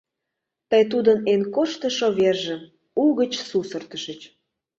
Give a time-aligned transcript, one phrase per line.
[0.69, 2.61] Тый тудын эн корштышо вержым
[3.03, 4.21] угыч сусыртышыч.